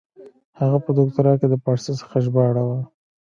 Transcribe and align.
هغه 0.59 0.77
په 0.85 0.89
دوکتورا 0.99 1.33
کښي 1.39 1.47
د 1.51 1.55
پاړسي 1.63 1.93
څخه 2.01 2.15
ژباړه 2.25 2.63
وه. 2.67 2.79